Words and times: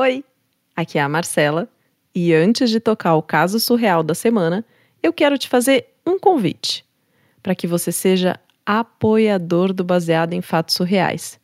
Oi, 0.00 0.24
aqui 0.76 0.96
é 0.96 1.02
a 1.02 1.08
Marcela 1.08 1.68
e 2.14 2.32
antes 2.32 2.70
de 2.70 2.78
tocar 2.78 3.16
o 3.16 3.22
caso 3.22 3.58
surreal 3.58 4.00
da 4.04 4.14
semana, 4.14 4.64
eu 5.02 5.12
quero 5.12 5.36
te 5.36 5.48
fazer 5.48 5.88
um 6.06 6.20
convite 6.20 6.84
para 7.42 7.52
que 7.52 7.66
você 7.66 7.90
seja 7.90 8.38
apoiador 8.64 9.72
do 9.72 9.82
Baseado 9.82 10.34
em 10.34 10.40
Fatos 10.40 10.76
Surreais 10.76 11.40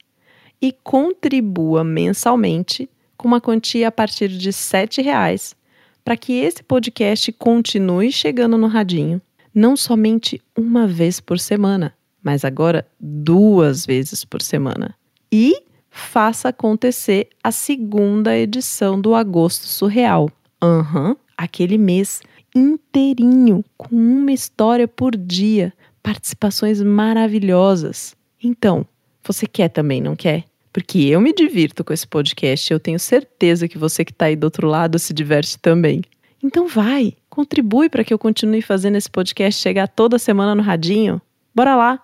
e 0.62 0.70
contribua 0.70 1.82
mensalmente 1.82 2.88
com 3.16 3.26
uma 3.26 3.40
quantia 3.40 3.88
a 3.88 3.90
partir 3.90 4.28
de 4.28 4.50
R$ 4.50 5.02
reais 5.02 5.56
para 6.04 6.16
que 6.16 6.34
esse 6.34 6.62
podcast 6.62 7.32
continue 7.32 8.12
chegando 8.12 8.56
no 8.56 8.68
radinho, 8.68 9.20
não 9.52 9.76
somente 9.76 10.40
uma 10.56 10.86
vez 10.86 11.18
por 11.18 11.40
semana, 11.40 11.92
mas 12.22 12.44
agora 12.44 12.86
duas 13.00 13.84
vezes 13.84 14.24
por 14.24 14.40
semana. 14.40 14.94
E 15.32 15.56
faça 15.94 16.48
acontecer 16.48 17.28
a 17.42 17.52
segunda 17.52 18.36
edição 18.36 19.00
do 19.00 19.14
Agosto 19.14 19.66
Surreal. 19.66 20.28
Aham, 20.60 21.10
uhum, 21.10 21.16
aquele 21.38 21.78
mês 21.78 22.20
inteirinho, 22.54 23.64
com 23.78 23.94
uma 23.94 24.32
história 24.32 24.88
por 24.88 25.16
dia, 25.16 25.72
participações 26.02 26.82
maravilhosas. 26.82 28.16
Então, 28.42 28.84
você 29.22 29.46
quer 29.46 29.68
também, 29.68 30.00
não 30.00 30.16
quer? 30.16 30.44
Porque 30.72 30.98
eu 30.98 31.20
me 31.20 31.32
divirto 31.32 31.84
com 31.84 31.92
esse 31.92 32.06
podcast 32.06 32.72
eu 32.72 32.80
tenho 32.80 32.98
certeza 32.98 33.68
que 33.68 33.78
você 33.78 34.04
que 34.04 34.10
está 34.10 34.26
aí 34.26 34.34
do 34.34 34.44
outro 34.44 34.66
lado 34.66 34.98
se 34.98 35.14
diverte 35.14 35.56
também. 35.60 36.02
Então 36.42 36.66
vai, 36.66 37.14
contribui 37.30 37.88
para 37.88 38.02
que 38.02 38.12
eu 38.12 38.18
continue 38.18 38.62
fazendo 38.62 38.96
esse 38.96 39.08
podcast 39.08 39.62
chegar 39.62 39.86
toda 39.86 40.18
semana 40.18 40.56
no 40.56 40.62
radinho. 40.62 41.22
Bora 41.54 41.76
lá, 41.76 42.02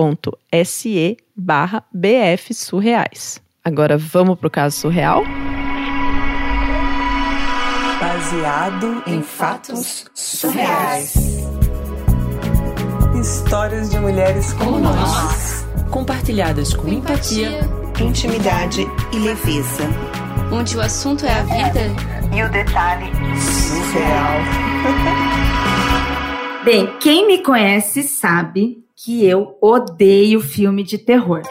apoia.se 0.00 1.16
barra 1.36 1.84
BF 1.92 2.54
Surreais. 2.54 3.40
Agora 3.62 3.98
vamos 3.98 4.38
pro 4.38 4.50
caso 4.50 4.78
surreal? 4.78 5.22
Baseado 8.00 9.02
em 9.06 9.22
fatos 9.22 10.06
surreais. 10.14 11.14
Histórias 13.20 13.90
de 13.90 13.98
mulheres 13.98 14.54
como, 14.54 14.72
como 14.72 14.80
nós. 14.80 15.66
Compartilhadas 15.90 16.72
com 16.72 16.88
empatia, 16.88 17.60
intimidade 18.00 18.86
e 19.12 19.18
leveza. 19.18 19.84
Onde 20.50 20.76
o 20.76 20.80
assunto 20.80 21.26
é 21.26 21.32
a 21.32 21.42
vida 21.42 21.80
e 22.34 22.42
o 22.42 22.50
detalhe 22.50 23.10
surreal. 23.38 24.40
Bem, 26.64 26.86
quem 26.98 27.26
me 27.26 27.42
conhece 27.42 28.02
sabe 28.02 28.84
que 29.04 29.26
eu 29.26 29.56
odeio 29.62 30.40
filme 30.40 30.82
de 30.82 30.98
terror. 30.98 31.42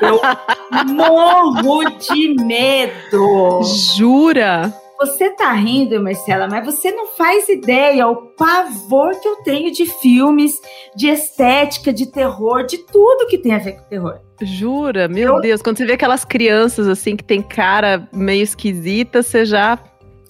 Eu 0.00 0.20
morro 0.94 1.90
de 1.98 2.34
medo. 2.34 3.62
Jura? 3.96 4.72
Você 5.00 5.28
tá 5.30 5.52
rindo, 5.52 6.00
Marcela, 6.00 6.46
mas 6.46 6.64
você 6.64 6.92
não 6.92 7.08
faz 7.08 7.48
ideia 7.48 8.06
o 8.06 8.14
pavor 8.36 9.10
que 9.20 9.26
eu 9.26 9.36
tenho 9.42 9.72
de 9.72 9.86
filmes, 9.86 10.60
de 10.94 11.08
estética, 11.08 11.92
de 11.92 12.06
terror, 12.06 12.64
de 12.64 12.78
tudo 12.78 13.26
que 13.26 13.38
tem 13.38 13.54
a 13.54 13.58
ver 13.58 13.72
com 13.72 13.82
terror. 13.88 14.20
Jura? 14.40 15.08
Meu 15.08 15.34
eu... 15.34 15.40
Deus, 15.40 15.62
quando 15.62 15.78
você 15.78 15.84
vê 15.84 15.94
aquelas 15.94 16.24
crianças 16.24 16.86
assim 16.86 17.16
que 17.16 17.24
tem 17.24 17.42
cara 17.42 18.08
meio 18.12 18.42
esquisita, 18.44 19.20
você 19.20 19.44
já 19.44 19.76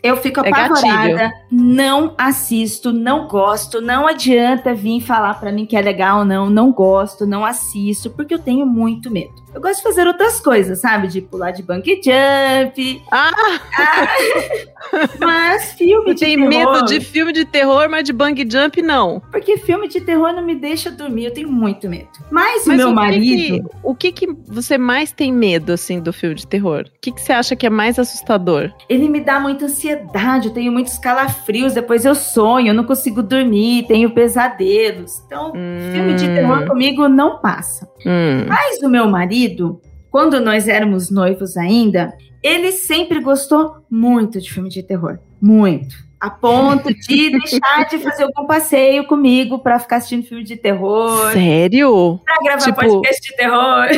eu 0.04 0.18
fico 0.18 0.44
é 0.44 0.50
apavorada, 0.50 1.14
gatilho. 1.14 1.32
não 1.50 2.14
assisto, 2.18 2.92
não 2.92 3.26
gosto, 3.26 3.80
não 3.80 4.06
adianta 4.06 4.74
vir 4.74 5.00
falar 5.00 5.40
para 5.40 5.50
mim 5.50 5.64
que 5.64 5.74
é 5.74 5.80
legal, 5.80 6.26
não, 6.26 6.50
não 6.50 6.70
gosto, 6.70 7.26
não 7.26 7.42
assisto, 7.42 8.10
porque 8.10 8.34
eu 8.34 8.38
tenho 8.38 8.66
muito 8.66 9.10
medo. 9.10 9.32
Eu 9.54 9.60
gosto 9.60 9.76
de 9.76 9.82
fazer 9.84 10.06
outras 10.06 10.40
coisas, 10.40 10.80
sabe? 10.80 11.06
De 11.06 11.20
pular 11.20 11.52
de 11.52 11.62
bungee 11.62 12.00
jump. 12.02 13.02
Ah! 13.10 13.30
ah 13.78 14.06
mas 15.20 15.72
filme 15.74 16.12
de 16.12 16.20
tem 16.20 16.36
terror... 16.36 16.48
medo 16.48 16.84
de 16.86 17.00
filme 17.00 17.32
de 17.32 17.44
terror, 17.44 17.88
mas 17.88 18.04
de 18.04 18.12
bungee 18.12 18.48
jump 18.50 18.82
não. 18.82 19.22
Porque 19.30 19.56
filme 19.56 19.86
de 19.86 20.00
terror 20.00 20.32
não 20.32 20.44
me 20.44 20.56
deixa 20.56 20.90
dormir, 20.90 21.26
eu 21.26 21.32
tenho 21.32 21.50
muito 21.50 21.88
medo. 21.88 22.08
Mas, 22.30 22.66
mas 22.66 22.76
meu 22.76 22.90
o 22.90 22.94
marido... 22.94 23.68
Que, 23.68 23.76
o 23.82 23.94
que 23.94 24.12
que 24.12 24.26
você 24.46 24.76
mais 24.76 25.12
tem 25.12 25.32
medo, 25.32 25.72
assim, 25.72 26.00
do 26.00 26.12
filme 26.12 26.34
de 26.34 26.46
terror? 26.46 26.86
O 26.88 27.00
que 27.00 27.12
que 27.12 27.20
você 27.20 27.32
acha 27.32 27.54
que 27.54 27.64
é 27.64 27.70
mais 27.70 27.96
assustador? 27.96 28.72
Ele 28.88 29.08
me 29.08 29.20
dá 29.20 29.38
muita 29.38 29.66
ansiedade, 29.66 29.93
eu 30.48 30.52
tenho 30.52 30.72
muitos 30.72 30.98
calafrios, 30.98 31.74
depois 31.74 32.04
eu 32.04 32.14
sonho, 32.14 32.68
eu 32.68 32.74
não 32.74 32.84
consigo 32.84 33.22
dormir, 33.22 33.86
tenho 33.86 34.10
pesadelos. 34.10 35.22
Então, 35.26 35.52
hum. 35.54 35.92
filme 35.92 36.14
de 36.14 36.26
terror 36.26 36.66
comigo 36.66 37.08
não 37.08 37.38
passa. 37.38 37.88
Hum. 38.06 38.46
Mas 38.48 38.82
o 38.82 38.88
meu 38.88 39.08
marido, 39.08 39.80
quando 40.10 40.40
nós 40.40 40.68
éramos 40.68 41.10
noivos 41.10 41.56
ainda, 41.56 42.12
ele 42.42 42.72
sempre 42.72 43.20
gostou 43.20 43.76
muito 43.90 44.40
de 44.40 44.52
filme 44.52 44.68
de 44.68 44.82
terror. 44.82 45.18
Muito. 45.40 45.96
A 46.24 46.30
ponto 46.30 46.88
de 46.88 47.28
deixar 47.38 47.86
de 47.86 47.98
fazer 47.98 48.22
algum 48.22 48.46
passeio 48.46 49.06
comigo 49.06 49.58
para 49.58 49.78
ficar 49.78 49.96
assistindo 49.96 50.26
filme 50.26 50.42
de 50.42 50.56
terror. 50.56 51.30
Sério? 51.32 52.18
Pra 52.24 52.36
gravar 52.42 52.64
tipo... 52.64 52.76
podcast 52.76 53.20
de 53.20 53.36
terror. 53.36 53.88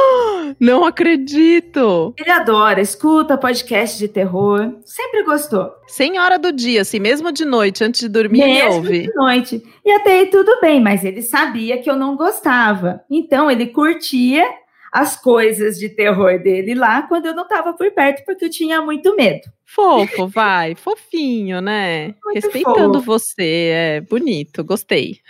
não 0.58 0.82
acredito! 0.82 2.14
Ele 2.18 2.30
adora, 2.30 2.80
escuta 2.80 3.36
podcast 3.36 3.98
de 3.98 4.08
terror. 4.08 4.76
Sempre 4.82 5.24
gostou. 5.24 5.70
Sem 5.86 6.18
hora 6.18 6.38
do 6.38 6.50
dia, 6.50 6.80
assim, 6.80 6.98
mesmo 6.98 7.30
de 7.30 7.44
noite, 7.44 7.84
antes 7.84 8.00
de 8.00 8.08
dormir, 8.08 8.38
mesmo 8.38 8.58
ele 8.58 8.74
ouve. 8.74 9.02
de 9.02 9.14
noite. 9.14 9.62
E 9.84 9.92
até 9.92 10.20
aí 10.20 10.26
tudo 10.28 10.58
bem, 10.58 10.80
mas 10.80 11.04
ele 11.04 11.20
sabia 11.20 11.76
que 11.82 11.90
eu 11.90 11.96
não 11.96 12.16
gostava. 12.16 13.02
Então 13.10 13.50
ele 13.50 13.66
curtia 13.66 14.48
as 14.90 15.20
coisas 15.20 15.78
de 15.78 15.90
terror 15.90 16.42
dele 16.42 16.74
lá 16.74 17.02
quando 17.02 17.26
eu 17.26 17.34
não 17.34 17.42
estava 17.42 17.74
por 17.74 17.90
perto, 17.90 18.24
porque 18.24 18.46
eu 18.46 18.50
tinha 18.50 18.80
muito 18.80 19.14
medo. 19.14 19.42
Fofo, 19.74 20.26
vai, 20.28 20.74
fofinho, 20.74 21.62
né? 21.62 22.14
Muito 22.22 22.34
Respeitando 22.34 23.02
fofo. 23.02 23.06
você, 23.06 23.70
é 23.72 24.00
bonito, 24.02 24.62
gostei. 24.62 25.20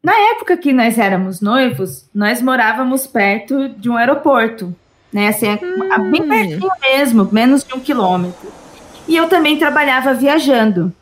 Na 0.00 0.14
época 0.30 0.56
que 0.56 0.72
nós 0.72 0.96
éramos 0.96 1.40
noivos, 1.40 2.08
nós 2.14 2.40
morávamos 2.40 3.08
perto 3.08 3.68
de 3.70 3.90
um 3.90 3.96
aeroporto, 3.96 4.72
né? 5.12 5.28
Assim, 5.28 5.48
hum. 5.50 6.10
bem 6.12 6.28
pertinho 6.28 6.70
mesmo, 6.80 7.28
menos 7.32 7.64
de 7.64 7.74
um 7.74 7.80
quilômetro. 7.80 8.48
E 9.08 9.16
eu 9.16 9.28
também 9.28 9.58
trabalhava 9.58 10.14
viajando, 10.14 10.92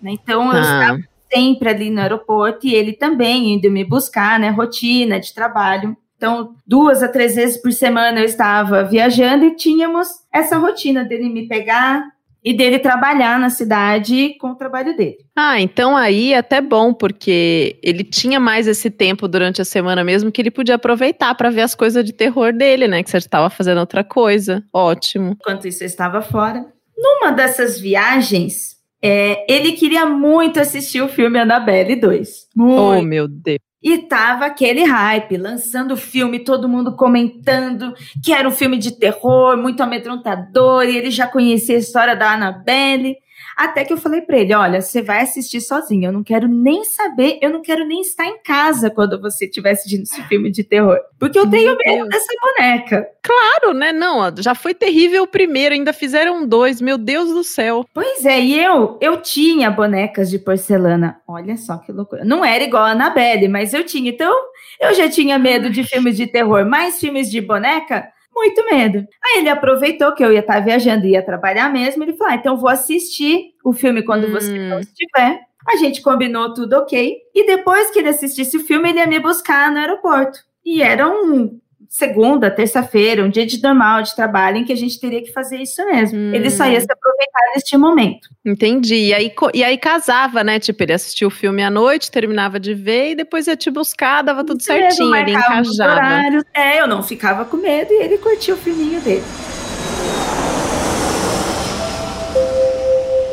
né? 0.00 0.12
Então 0.12 0.52
eu 0.52 0.58
ah. 0.58 0.60
estava 0.60 0.98
sempre 1.32 1.68
ali 1.68 1.90
no 1.90 2.00
aeroporto 2.00 2.64
e 2.64 2.74
ele 2.74 2.92
também 2.92 3.54
indo 3.54 3.68
me 3.72 3.84
buscar, 3.84 4.38
né? 4.38 4.50
Rotina 4.50 5.18
de 5.18 5.34
trabalho. 5.34 5.96
Então, 6.22 6.54
duas 6.64 7.02
a 7.02 7.08
três 7.08 7.34
vezes 7.34 7.60
por 7.60 7.72
semana 7.72 8.20
eu 8.20 8.24
estava 8.24 8.84
viajando 8.84 9.44
e 9.44 9.56
tínhamos 9.56 10.06
essa 10.32 10.56
rotina 10.56 11.04
dele 11.04 11.28
me 11.28 11.48
pegar 11.48 12.00
e 12.44 12.56
dele 12.56 12.78
trabalhar 12.78 13.40
na 13.40 13.50
cidade 13.50 14.36
com 14.38 14.52
o 14.52 14.54
trabalho 14.54 14.96
dele. 14.96 15.16
Ah, 15.34 15.60
então 15.60 15.96
aí 15.96 16.32
é 16.32 16.38
até 16.38 16.60
bom, 16.60 16.94
porque 16.94 17.76
ele 17.82 18.04
tinha 18.04 18.38
mais 18.38 18.68
esse 18.68 18.88
tempo 18.88 19.26
durante 19.26 19.60
a 19.60 19.64
semana 19.64 20.04
mesmo 20.04 20.30
que 20.30 20.40
ele 20.40 20.52
podia 20.52 20.76
aproveitar 20.76 21.34
para 21.34 21.50
ver 21.50 21.62
as 21.62 21.74
coisas 21.74 22.04
de 22.04 22.12
terror 22.12 22.52
dele, 22.52 22.86
né? 22.86 23.02
Que 23.02 23.10
você 23.10 23.16
estava 23.16 23.50
fazendo 23.50 23.78
outra 23.78 24.04
coisa. 24.04 24.62
Ótimo. 24.72 25.32
Enquanto 25.40 25.66
isso, 25.66 25.82
eu 25.82 25.86
estava 25.86 26.22
fora. 26.22 26.64
Numa 26.96 27.32
dessas 27.32 27.80
viagens, 27.80 28.76
é, 29.02 29.44
ele 29.52 29.72
queria 29.72 30.06
muito 30.06 30.60
assistir 30.60 31.02
o 31.02 31.08
filme 31.08 31.40
Annabelle 31.40 31.96
2. 31.96 32.46
Muito. 32.54 32.80
Oh, 32.80 33.02
meu 33.02 33.26
Deus. 33.26 33.71
E 33.82 33.98
tava 33.98 34.46
aquele 34.46 34.84
hype, 34.84 35.36
lançando 35.36 35.94
o 35.94 35.96
filme, 35.96 36.44
todo 36.44 36.68
mundo 36.68 36.94
comentando 36.94 37.92
que 38.22 38.32
era 38.32 38.46
um 38.46 38.52
filme 38.52 38.78
de 38.78 38.92
terror, 38.92 39.56
muito 39.56 39.82
amedrontador, 39.82 40.84
e 40.84 40.96
ele 40.96 41.10
já 41.10 41.26
conhecia 41.26 41.74
a 41.74 41.80
história 41.80 42.14
da 42.14 42.34
Annabelle. 42.34 43.16
Até 43.56 43.84
que 43.84 43.92
eu 43.92 43.96
falei 43.96 44.22
para 44.22 44.38
ele: 44.38 44.54
olha, 44.54 44.80
você 44.80 45.02
vai 45.02 45.22
assistir 45.22 45.60
sozinho, 45.60 46.06
eu 46.08 46.12
não 46.12 46.22
quero 46.22 46.48
nem 46.48 46.84
saber, 46.84 47.38
eu 47.40 47.50
não 47.50 47.62
quero 47.62 47.86
nem 47.86 48.00
estar 48.00 48.26
em 48.26 48.38
casa 48.42 48.90
quando 48.90 49.20
você 49.20 49.44
estiver 49.44 49.72
assistindo 49.72 50.02
esse 50.02 50.22
filme 50.24 50.50
de 50.50 50.64
terror. 50.64 50.98
Porque 51.18 51.38
eu 51.38 51.48
tenho 51.48 51.76
medo 51.76 52.08
dessa 52.08 52.32
boneca. 52.40 53.06
Claro, 53.22 53.74
né? 53.74 53.92
Não, 53.92 54.34
já 54.38 54.54
foi 54.54 54.74
terrível 54.74 55.24
o 55.24 55.28
primeiro, 55.28 55.74
ainda 55.74 55.92
fizeram 55.92 56.46
dois, 56.46 56.80
meu 56.80 56.98
Deus 56.98 57.30
do 57.30 57.44
céu. 57.44 57.86
Pois 57.94 58.24
é, 58.24 58.40
e 58.40 58.58
eu, 58.58 58.98
eu 59.00 59.20
tinha 59.20 59.70
bonecas 59.70 60.30
de 60.30 60.38
porcelana. 60.38 61.20
Olha 61.26 61.56
só 61.56 61.78
que 61.78 61.92
loucura. 61.92 62.24
Não 62.24 62.44
era 62.44 62.64
igual 62.64 62.84
a 62.84 62.90
Annabelle, 62.90 63.48
mas 63.48 63.72
eu 63.72 63.84
tinha. 63.84 64.10
Então, 64.10 64.34
eu 64.80 64.94
já 64.94 65.08
tinha 65.08 65.38
medo 65.38 65.70
de 65.70 65.84
filmes 65.84 66.16
de 66.16 66.26
terror, 66.26 66.66
mais 66.66 66.98
filmes 66.98 67.30
de 67.30 67.40
boneca 67.40 68.08
muito 68.34 68.64
medo. 68.70 69.06
Aí 69.24 69.38
ele 69.38 69.48
aproveitou 69.48 70.14
que 70.14 70.24
eu 70.24 70.32
ia 70.32 70.40
estar 70.40 70.60
viajando, 70.60 71.06
ia 71.06 71.24
trabalhar 71.24 71.72
mesmo. 71.72 72.02
Ele 72.02 72.14
falou: 72.14 72.32
ah, 72.32 72.36
então 72.36 72.56
vou 72.56 72.70
assistir 72.70 73.52
o 73.64 73.72
filme 73.72 74.02
quando 74.02 74.26
hum. 74.26 74.32
você 74.32 74.58
não 74.58 74.80
estiver. 74.80 75.40
A 75.66 75.76
gente 75.76 76.02
combinou 76.02 76.52
tudo 76.54 76.74
ok. 76.74 77.16
E 77.34 77.46
depois 77.46 77.90
que 77.90 77.98
ele 77.98 78.08
assistisse 78.08 78.56
o 78.56 78.64
filme, 78.64 78.90
ele 78.90 78.98
ia 78.98 79.06
me 79.06 79.20
buscar 79.20 79.70
no 79.70 79.78
aeroporto. 79.78 80.38
E 80.64 80.82
era 80.82 81.08
um 81.08 81.60
segunda, 81.92 82.50
terça-feira, 82.50 83.22
um 83.22 83.28
dia 83.28 83.44
de 83.44 83.62
normal, 83.62 84.02
de 84.02 84.16
trabalho, 84.16 84.56
em 84.56 84.64
que 84.64 84.72
a 84.72 84.76
gente 84.76 84.98
teria 84.98 85.22
que 85.22 85.30
fazer 85.30 85.58
isso 85.58 85.84
mesmo. 85.84 86.18
Hum. 86.18 86.34
Ele 86.34 86.48
só 86.48 86.64
ia 86.64 86.80
se 86.80 86.90
aproveitar 86.90 87.52
deste 87.54 87.76
momento. 87.76 88.30
Entendi. 88.42 88.94
E 88.94 89.14
aí, 89.14 89.30
e 89.52 89.62
aí 89.62 89.76
casava, 89.76 90.42
né? 90.42 90.58
Tipo, 90.58 90.82
ele 90.82 90.94
assistia 90.94 91.28
o 91.28 91.30
filme 91.30 91.62
à 91.62 91.68
noite, 91.68 92.10
terminava 92.10 92.58
de 92.58 92.72
ver 92.72 93.10
e 93.10 93.14
depois 93.14 93.46
ia 93.46 93.54
te 93.54 93.70
buscar, 93.70 94.22
dava 94.22 94.42
tudo 94.42 94.62
certinho, 94.62 95.10
mesmo, 95.10 95.28
ele 95.28 95.36
encajava. 95.36 96.42
É, 96.54 96.80
eu 96.80 96.86
não 96.86 97.02
ficava 97.02 97.44
com 97.44 97.58
medo 97.58 97.92
e 97.92 98.02
ele 98.02 98.16
curtia 98.16 98.54
o 98.54 98.56
filminho 98.56 98.98
dele. 99.02 99.22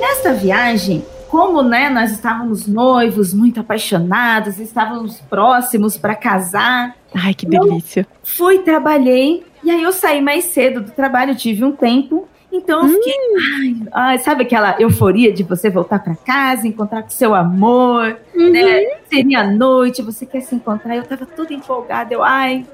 Nesta 0.01 0.33
viagem, 0.33 1.05
como 1.29 1.61
né, 1.61 1.89
nós 1.89 2.11
estávamos 2.11 2.65
noivos, 2.67 3.33
muito 3.33 3.59
apaixonados, 3.59 4.59
estávamos 4.59 5.21
próximos 5.21 5.95
para 5.95 6.15
casar, 6.15 6.95
Ai, 7.13 7.35
que 7.35 7.45
delícia. 7.45 8.07
fui, 8.23 8.59
trabalhei, 8.59 9.45
e 9.63 9.69
aí 9.69 9.83
eu 9.83 9.91
saí 9.91 10.21
mais 10.21 10.45
cedo 10.45 10.81
do 10.81 10.91
trabalho, 10.91 11.35
tive 11.35 11.63
um 11.63 11.71
tempo, 11.71 12.27
então 12.51 12.81
eu 12.81 12.95
fiquei, 12.95 13.13
ai, 13.53 13.75
ai, 13.93 14.17
sabe 14.17 14.41
aquela 14.41 14.75
euforia 14.81 15.31
de 15.31 15.43
você 15.43 15.69
voltar 15.69 15.99
para 15.99 16.15
casa, 16.15 16.67
encontrar 16.67 17.03
com 17.03 17.09
seu 17.09 17.35
amor, 17.35 18.17
né? 18.33 18.97
Seria 19.07 19.43
noite, 19.43 20.01
você 20.01 20.25
quer 20.25 20.41
se 20.41 20.55
encontrar, 20.55 20.95
eu 20.95 21.03
tava 21.03 21.27
toda 21.27 21.53
empolgada, 21.53 22.11
eu, 22.11 22.23
ai, 22.23 22.65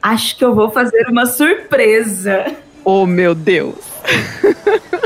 acho 0.00 0.36
que 0.38 0.44
eu 0.44 0.54
vou 0.54 0.70
fazer 0.70 1.08
uma 1.08 1.26
surpresa. 1.26 2.54
Oh, 2.84 3.04
meu 3.04 3.34
Deus. 3.34 3.74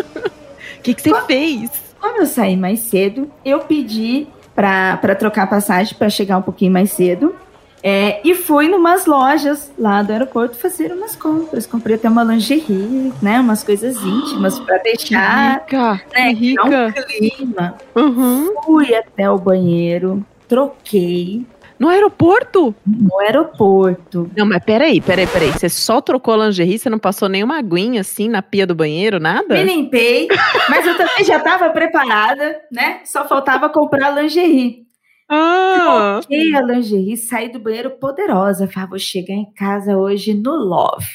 O 0.81 0.82
que 0.82 0.94
que 0.94 1.02
você 1.02 1.26
fez? 1.26 1.89
Como 2.00 2.19
eu 2.19 2.26
saí 2.26 2.56
mais 2.56 2.81
cedo, 2.81 3.31
eu 3.44 3.61
pedi 3.61 4.26
pra 4.55 4.97
trocar 5.19 5.49
passagem 5.49 5.94
para 5.97 6.08
chegar 6.11 6.38
um 6.38 6.43
pouquinho 6.43 6.73
mais 6.73 6.91
cedo. 6.93 7.35
É, 7.82 8.20
e 8.23 8.35
fui 8.35 8.69
numas 8.69 9.06
lojas 9.06 9.73
lá 9.79 10.02
do 10.02 10.12
aeroporto 10.12 10.56
fazer 10.56 10.93
umas 10.93 11.17
compras. 11.17 11.67
Comprei 11.67 11.97
até 11.97 12.08
uma 12.08 12.23
lingerie, 12.23 13.12
né? 13.23 13.41
Umas 13.41 13.64
coisas 13.64 13.97
íntimas 13.97 14.58
para 14.58 14.76
deixar 14.79 15.61
rica, 15.61 16.00
né, 16.12 16.35
que 16.35 16.55
criar 16.55 16.64
um 16.64 16.87
rica. 16.88 17.02
clima. 17.05 17.75
Uhum. 17.94 18.55
Fui 18.64 18.94
até 18.94 19.31
o 19.31 19.38
banheiro, 19.38 20.25
troquei 20.47 21.47
No 21.81 21.88
aeroporto? 21.88 22.75
no 22.87 23.19
aeroporto. 23.21 24.31
Não, 24.37 24.44
mas 24.44 24.62
peraí, 24.62 25.00
peraí, 25.00 25.27
peraí. 25.27 25.50
Você 25.50 25.71
só 25.71 26.03
trocou 26.03 26.35
a 26.35 26.47
lingerie, 26.47 26.79
você 26.79 26.91
não 26.91 26.99
passou 26.99 27.27
nenhuma 27.27 27.56
aguinha 27.56 28.03
assim 28.03 28.29
na 28.29 28.43
pia 28.43 28.67
do 28.67 28.75
banheiro, 28.75 29.19
nada? 29.19 29.55
Me 29.55 29.65
limpei, 29.65 30.29
mas 30.69 30.87
eu 30.87 30.94
também 30.94 31.25
já 31.25 31.38
estava 31.38 31.71
preparada, 31.71 32.61
né? 32.71 33.00
Só 33.06 33.27
faltava 33.27 33.71
comprar 33.71 34.09
a 34.09 34.21
lingerie. 34.21 34.85
Ah, 35.27 36.19
Troquei 36.21 36.55
a 36.55 36.61
lingerie, 36.61 37.17
saí 37.17 37.50
do 37.50 37.59
banheiro 37.59 37.93
poderosa. 37.93 38.67
Falei, 38.69 38.85
ah, 38.85 38.91
vou 38.91 38.99
chegar 38.99 39.35
em 39.35 39.50
casa 39.55 39.97
hoje 39.97 40.35
no 40.35 40.55
love. 40.56 41.06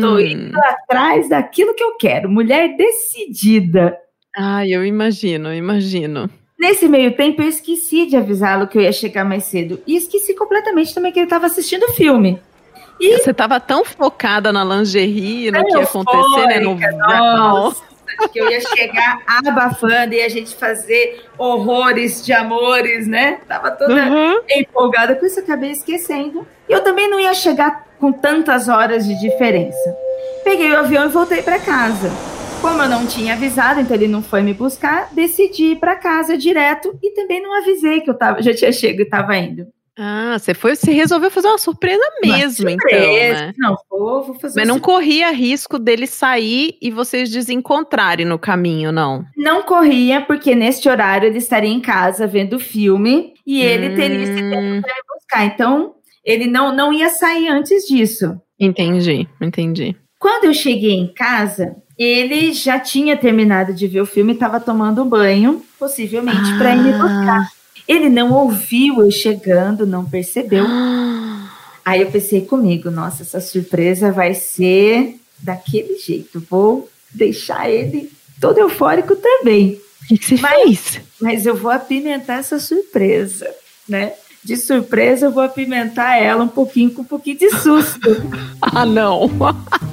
Tô 0.00 0.14
hum. 0.14 0.20
indo 0.20 0.58
atrás 0.58 1.28
daquilo 1.28 1.74
que 1.74 1.84
eu 1.84 1.98
quero. 1.98 2.30
Mulher 2.30 2.76
decidida. 2.78 3.94
Ai, 4.34 4.70
eu 4.70 4.86
imagino, 4.86 5.52
imagino. 5.52 6.30
Nesse 6.58 6.88
meio 6.88 7.14
tempo, 7.14 7.42
eu 7.42 7.48
esqueci 7.48 8.06
de 8.06 8.16
avisá-lo 8.16 8.66
que 8.66 8.78
eu 8.78 8.82
ia 8.82 8.92
chegar 8.92 9.24
mais 9.24 9.44
cedo. 9.44 9.80
E 9.86 9.96
esqueci 9.96 10.34
completamente 10.34 10.94
também 10.94 11.12
que 11.12 11.18
ele 11.18 11.26
estava 11.26 11.46
assistindo 11.46 11.84
o 11.84 11.92
filme. 11.92 12.40
E 12.98 13.18
Você 13.18 13.34
tava 13.34 13.60
tão 13.60 13.84
focada 13.84 14.50
na 14.52 14.64
lingerie, 14.64 15.50
no 15.50 15.64
que 15.66 15.76
ia 15.76 15.82
acontecer, 15.84 16.46
né? 16.46 16.60
No 16.60 16.74
nossa, 17.36 17.82
que 18.32 18.38
eu 18.40 18.50
ia 18.50 18.60
chegar 18.62 19.20
abafando 19.26 20.14
e 20.14 20.22
a 20.22 20.30
gente 20.30 20.54
fazer 20.54 21.26
horrores 21.36 22.24
de 22.24 22.32
amores, 22.32 23.06
né? 23.06 23.38
Tava 23.46 23.70
toda 23.72 23.92
Uhum. 24.06 24.40
empolgada 24.50 25.14
com 25.14 25.26
isso, 25.26 25.40
acabei 25.40 25.72
esquecendo. 25.72 26.46
E 26.66 26.72
eu 26.72 26.80
também 26.82 27.10
não 27.10 27.20
ia 27.20 27.34
chegar 27.34 27.84
com 28.00 28.10
tantas 28.10 28.66
horas 28.66 29.06
de 29.06 29.14
diferença. 29.20 29.94
Peguei 30.42 30.70
o 30.72 30.78
avião 30.78 31.04
e 31.04 31.08
voltei 31.08 31.42
para 31.42 31.58
casa. 31.58 32.10
Como 32.60 32.82
eu 32.82 32.88
não 32.88 33.06
tinha 33.06 33.34
avisado, 33.34 33.80
então 33.80 33.94
ele 33.94 34.08
não 34.08 34.22
foi 34.22 34.42
me 34.42 34.52
buscar, 34.52 35.08
decidi 35.14 35.72
ir 35.72 35.76
para 35.76 35.96
casa 35.96 36.36
direto 36.36 36.98
e 37.02 37.12
também 37.14 37.42
não 37.42 37.56
avisei 37.58 38.00
que 38.00 38.10
eu 38.10 38.14
tava, 38.18 38.42
já 38.42 38.52
tinha 38.54 38.72
chegado 38.72 39.00
e 39.00 39.02
estava 39.04 39.36
indo. 39.36 39.66
Ah, 39.98 40.36
você 40.38 40.52
foi, 40.52 40.76
você 40.76 40.92
resolveu 40.92 41.30
fazer 41.30 41.48
uma 41.48 41.56
surpresa 41.56 42.02
mesmo, 42.22 42.64
Uma 42.66 42.72
então, 42.72 42.90
surpresa. 43.00 43.46
né? 43.46 43.52
Não, 43.56 43.76
vou, 43.88 44.24
vou 44.24 44.34
fazer 44.34 44.60
Mas 44.60 44.68
não 44.68 44.78
corria 44.78 45.30
risco 45.30 45.78
dele 45.78 46.06
sair 46.06 46.76
e 46.82 46.90
vocês 46.90 47.30
desencontrarem 47.30 48.26
no 48.26 48.38
caminho, 48.38 48.92
não. 48.92 49.24
Não 49.36 49.62
corria, 49.62 50.20
porque 50.20 50.54
neste 50.54 50.86
horário 50.88 51.26
ele 51.28 51.38
estaria 51.38 51.70
em 51.70 51.80
casa 51.80 52.26
vendo 52.26 52.56
o 52.56 52.60
filme 52.60 53.32
e 53.46 53.62
ele 53.62 53.94
teria 53.96 54.22
esse 54.22 54.34
tempo 54.34 54.56
Hum. 54.56 54.80
para 54.82 54.92
me 54.94 55.02
buscar. 55.14 55.44
Então, 55.46 55.94
ele 56.22 56.46
não, 56.46 56.74
não 56.76 56.92
ia 56.92 57.08
sair 57.08 57.48
antes 57.48 57.84
disso. 57.86 58.38
Entendi, 58.60 59.26
entendi. 59.40 59.96
Quando 60.18 60.44
eu 60.44 60.52
cheguei 60.52 60.92
em 60.92 61.10
casa, 61.14 61.74
ele 61.98 62.52
já 62.52 62.78
tinha 62.78 63.16
terminado 63.16 63.72
de 63.72 63.86
ver 63.86 64.00
o 64.00 64.06
filme 64.06 64.32
e 64.32 64.34
estava 64.34 64.60
tomando 64.60 65.04
banho, 65.04 65.62
possivelmente 65.78 66.56
para 66.58 66.74
ir 66.74 66.82
me 66.82 66.92
buscar. 66.92 67.48
Ele 67.88 68.08
não 68.08 68.32
ouviu 68.32 69.00
eu 69.00 69.10
chegando, 69.10 69.86
não 69.86 70.04
percebeu. 70.04 70.64
Ah, 70.68 71.50
Aí 71.84 72.02
eu 72.02 72.10
pensei 72.10 72.40
comigo, 72.40 72.90
nossa, 72.90 73.22
essa 73.22 73.40
surpresa 73.40 74.10
vai 74.10 74.34
ser 74.34 75.20
daquele 75.38 75.96
jeito. 75.98 76.44
Vou 76.50 76.88
deixar 77.14 77.70
ele 77.70 78.10
todo 78.40 78.58
eufórico 78.58 79.14
também. 79.14 79.80
O 80.02 80.06
que, 80.08 80.18
que 80.18 80.24
você 80.26 80.36
Mas- 80.40 80.62
fez? 80.80 81.00
Mas 81.20 81.46
eu 81.46 81.54
vou 81.54 81.70
apimentar 81.70 82.40
essa 82.40 82.58
surpresa, 82.58 83.48
né? 83.88 84.12
De 84.44 84.56
surpresa, 84.56 85.26
eu 85.26 85.30
vou 85.30 85.42
apimentar 85.44 86.20
ela 86.20 86.42
um 86.44 86.48
pouquinho 86.48 86.90
com 86.90 87.02
um 87.02 87.04
pouquinho 87.04 87.38
de 87.38 87.50
susto. 87.50 88.00
Ah, 88.60 88.84
não. 88.84 89.30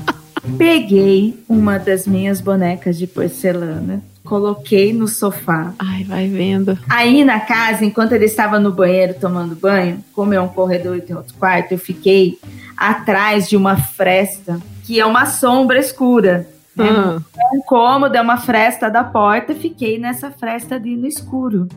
Peguei 0.58 1.44
uma 1.48 1.78
das 1.80 2.06
minhas 2.06 2.42
bonecas 2.42 2.98
de 2.98 3.08
porcelana, 3.08 4.02
coloquei 4.24 4.92
no 4.94 5.08
sofá. 5.08 5.74
Ai, 5.80 6.04
vai 6.04 6.28
vendo. 6.28 6.78
Aí 6.90 7.24
na 7.24 7.40
casa, 7.40 7.86
enquanto 7.86 8.12
ele 8.12 8.26
estava 8.26 8.60
no 8.60 8.72
banheiro 8.72 9.16
tomando 9.20 9.56
banho, 9.56 10.04
como 10.14 10.34
é 10.34 10.42
um 10.42 10.48
corredor 10.50 10.98
e 10.98 11.02
tem 11.02 11.16
outro 11.16 11.34
quarto, 11.36 11.72
eu 11.72 11.78
fiquei 11.78 12.38
atrás 12.76 13.48
de 13.48 13.56
uma 13.56 13.78
fresta 13.78 14.60
que 14.84 15.00
é 15.00 15.06
uma 15.06 15.26
sombra 15.26 15.80
escura. 15.80 16.46
né? 16.76 16.90
Ah, 16.90 17.22
um 17.54 17.62
cômodo, 17.62 18.16
é 18.16 18.22
uma 18.22 18.38
fresta 18.38 18.90
da 18.90 19.04
porta, 19.04 19.56
fiquei 19.56 19.98
nessa 19.98 20.30
fresta 20.30 20.76
ali 20.76 20.98
no 20.98 21.08
escuro. 21.08 21.68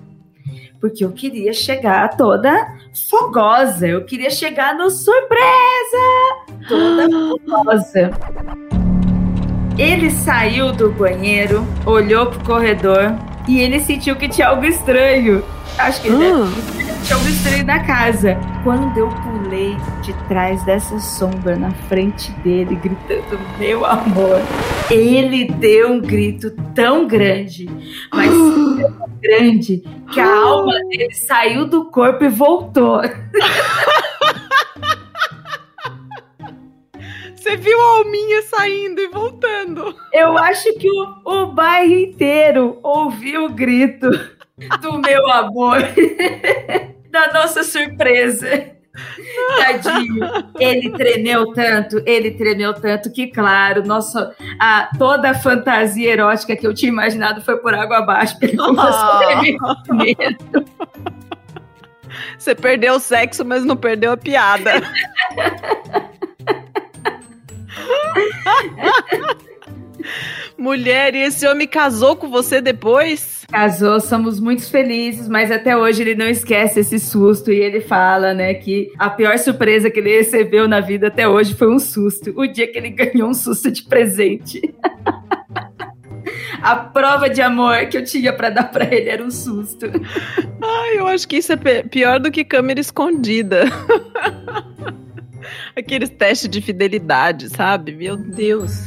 Porque 0.81 1.05
eu 1.05 1.13
queria 1.13 1.53
chegar 1.53 2.17
toda 2.17 2.53
fogosa, 3.09 3.87
eu 3.87 4.05
queria 4.05 4.31
chegar 4.31 4.75
no 4.75 4.91
surpresa! 4.91 6.46
Toda 6.69 7.09
fogosa. 7.11 8.11
Ele 9.79 10.11
saiu 10.11 10.73
do 10.73 10.91
banheiro, 10.91 11.67
olhou 11.85 12.27
pro 12.27 12.41
corredor 12.45 13.15
e 13.47 13.61
ele 13.61 13.79
sentiu 13.79 14.17
que 14.17 14.29
tinha 14.29 14.49
algo 14.49 14.65
estranho. 14.65 15.45
Acho 15.79 16.01
que 16.01 16.09
ele 16.09 16.17
deve 16.17 16.33
ah. 16.33 17.03
tinha 17.05 17.17
algo 17.17 17.29
estranho 17.29 17.65
na 17.67 17.85
casa. 17.85 18.37
Quando 18.65 18.97
eu 18.97 19.09
pulei 19.09 19.77
de 20.03 20.13
trás 20.29 20.65
dessa 20.65 20.99
sombra 20.99 21.57
na 21.57 21.71
frente 21.71 22.33
dele, 22.41 22.75
gritando 22.77 23.39
meu 23.59 23.85
amor, 23.85 24.41
ele 24.91 25.45
deu 25.45 25.93
um 25.93 26.01
grito 26.01 26.51
tão 26.75 27.07
grande, 27.07 27.69
mas 28.13 28.31
tão 28.81 29.11
grande, 29.23 29.85
que 30.13 30.21
a 30.21 30.27
alma 30.41 30.73
dele 30.89 31.15
saiu 31.15 31.67
do 31.67 31.91
corpo 31.91 32.25
e 32.25 32.29
voltou. 32.29 33.03
Você 37.47 37.57
viu 37.59 37.81
a 37.81 37.99
alminha 37.99 38.43
saindo 38.43 39.01
e 39.01 39.07
voltando. 39.07 39.95
Eu 40.13 40.37
acho 40.37 40.65
que 40.81 40.91
o, 40.91 41.21
o 41.25 41.47
bairro 41.47 41.93
inteiro 41.93 42.81
ouviu 42.83 43.45
o 43.45 43.51
grito 43.51 44.11
do 44.81 44.99
meu 44.99 45.31
amor, 45.31 45.79
da 47.09 47.33
nossa 47.33 47.63
surpresa. 47.63 48.73
Tadinho, 49.59 50.25
ele 50.59 50.91
tremeu 50.91 51.53
tanto, 51.53 52.03
ele 52.05 52.33
tremeu 52.33 52.75
tanto 52.75 53.13
que, 53.13 53.29
claro, 53.29 53.87
nossa, 53.87 54.35
a, 54.59 54.91
toda 54.99 55.31
a 55.31 55.35
fantasia 55.35 56.15
erótica 56.15 56.57
que 56.57 56.67
eu 56.67 56.75
tinha 56.75 56.91
imaginado 56.91 57.41
foi 57.43 57.59
por 57.59 57.73
água 57.73 57.99
abaixo. 57.99 58.37
Com 58.41 59.95
medo. 59.95 60.65
Você 62.37 62.57
perdeu 62.57 62.95
o 62.95 63.01
sexo, 63.01 63.45
mas 63.45 63.65
não 63.65 63.77
perdeu 63.77 64.11
a 64.11 64.17
piada. 64.17 64.73
Mulher, 70.57 71.15
e 71.15 71.19
esse 71.19 71.47
homem 71.47 71.67
casou 71.67 72.17
com 72.17 72.29
você 72.29 72.61
depois? 72.61 73.45
Casou, 73.51 74.01
somos 74.01 74.41
muito 74.41 74.69
felizes, 74.69 75.29
mas 75.29 75.51
até 75.51 75.77
hoje 75.77 76.03
ele 76.03 76.15
não 76.15 76.29
esquece 76.29 76.81
esse 76.81 76.99
susto 76.99 77.53
e 77.53 77.57
ele 77.57 77.81
fala, 77.81 78.35
né, 78.35 78.55
que 78.55 78.93
a 78.99 79.11
pior 79.11 79.39
surpresa 79.39 79.91
que 79.91 80.01
ele 80.01 80.17
recebeu 80.17 80.67
na 80.67 80.81
vida 80.81 81.09
até 81.09 81.29
hoje 81.29 81.55
foi 81.55 81.71
um 81.71 81.79
susto. 81.79 82.33
O 82.37 82.47
dia 82.47 82.67
que 82.67 82.79
ele 82.79 82.91
ganhou 82.97 83.29
um 83.29 83.35
susto 83.35 83.71
de 83.71 83.83
presente. 83.83 84.61
a 86.63 86.77
prova 86.77 87.29
de 87.29 87.43
amor 87.43 87.87
que 87.87 87.97
eu 87.97 88.05
tinha 88.05 88.33
pra 88.33 88.51
dar 88.51 88.71
pra 88.71 88.85
ele 88.93 89.11
era 89.11 89.23
um 89.23 89.31
susto. 89.31 89.87
Ai, 90.63 90.99
eu 90.99 91.07
acho 91.07 91.29
que 91.29 91.37
isso 91.37 91.53
é 91.53 91.83
pior 91.83 92.19
do 92.19 92.31
que 92.31 92.45
câmera 92.45 92.81
escondida. 92.81 93.65
Aqueles 95.77 96.11
testes 96.11 96.49
de 96.49 96.61
fidelidade, 96.61 97.49
sabe? 97.49 97.93
Meu 97.93 98.17
Deus. 98.17 98.87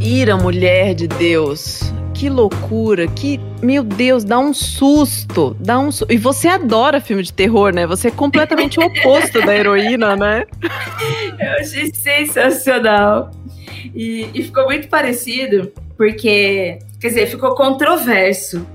Ira, 0.00 0.36
mulher 0.36 0.94
de 0.94 1.08
Deus. 1.08 1.92
que 2.16 2.30
loucura, 2.30 3.06
que, 3.08 3.38
meu 3.62 3.82
Deus, 3.84 4.24
dá 4.24 4.38
um 4.38 4.54
susto, 4.54 5.54
dá 5.60 5.78
um 5.78 5.92
su... 5.92 6.06
E 6.08 6.16
você 6.16 6.48
adora 6.48 6.98
filme 6.98 7.22
de 7.22 7.30
terror, 7.30 7.74
né? 7.74 7.86
Você 7.86 8.08
é 8.08 8.10
completamente 8.10 8.80
o 8.80 8.84
oposto 8.84 9.44
da 9.44 9.54
heroína, 9.54 10.16
né? 10.16 10.46
Eu 11.38 11.60
achei 11.60 11.92
sensacional. 11.92 13.30
E, 13.94 14.30
e 14.32 14.42
ficou 14.42 14.64
muito 14.64 14.88
parecido, 14.88 15.70
porque, 15.94 16.78
quer 16.98 17.08
dizer, 17.08 17.26
ficou 17.26 17.54
controverso. 17.54 18.66